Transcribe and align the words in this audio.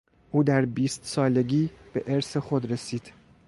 او 0.31 0.43
در 0.43 0.65
بیست 0.65 1.05
سالگی 1.05 1.69
به 1.93 2.03
ارث 2.07 2.37
خود 2.37 2.71
رسید. 2.71 3.13